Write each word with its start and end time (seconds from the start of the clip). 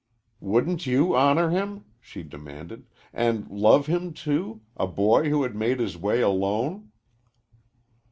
"Wouldn't 0.39 0.87
you 0.87 1.15
honor 1.15 1.51
him?" 1.51 1.85
she 1.99 2.23
demanded, 2.23 2.87
"and 3.13 3.47
love 3.51 3.85
him, 3.85 4.13
too 4.13 4.61
a 4.75 4.87
boy 4.87 5.29
who 5.29 5.43
had 5.43 5.55
made 5.55 5.79
his 5.79 5.95
way 5.95 6.21
alone?" 6.21 6.89